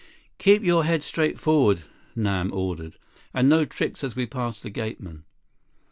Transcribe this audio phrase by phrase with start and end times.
[0.39, 1.83] "Keep your head straight forward,"
[2.15, 2.97] Nam ordered.
[3.35, 5.25] "And no tricks as we pass the gateman."